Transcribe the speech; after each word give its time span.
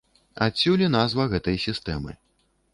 Адсюль 0.45 0.85
і 0.85 0.87
назва 0.97 1.27
гэтай 1.35 1.61
сістэмы. 1.67 2.19